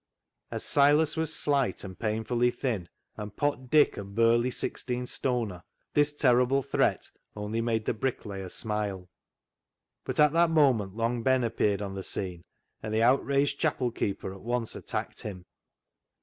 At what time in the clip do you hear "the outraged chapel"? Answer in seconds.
12.91-13.91